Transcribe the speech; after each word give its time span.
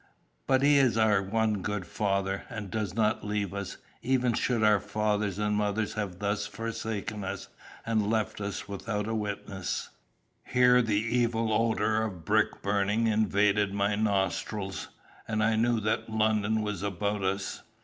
But 0.47 0.63
he 0.63 0.79
is 0.79 0.97
our 0.97 1.21
one 1.21 1.61
good 1.61 1.85
Father, 1.85 2.45
and 2.49 2.71
does 2.71 2.95
not 2.95 3.23
leave 3.23 3.53
us, 3.53 3.77
even 4.01 4.33
should 4.33 4.63
our 4.63 4.79
fathers 4.79 5.37
and 5.37 5.55
mothers 5.55 5.93
have 5.93 6.17
thus 6.17 6.47
forsaken 6.47 7.23
us, 7.23 7.49
and 7.85 8.09
left 8.09 8.39
him 8.39 8.51
without 8.67 9.07
a 9.07 9.13
witness. 9.13 9.89
Here 10.43 10.81
the 10.81 10.97
evil 10.99 11.53
odour 11.53 12.01
of 12.01 12.25
brick 12.25 12.63
burning 12.63 13.05
invaded 13.05 13.75
my 13.75 13.93
nostrils, 13.95 14.87
and 15.27 15.43
I 15.43 15.55
knew 15.55 15.79
that 15.81 16.09
London 16.09 16.63
was 16.63 16.81
about 16.81 17.21
us. 17.23 17.61